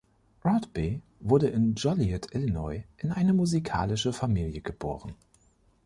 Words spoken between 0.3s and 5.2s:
Rodby wurde in Joliet, Illinois, in eine musikalische Familie geboren.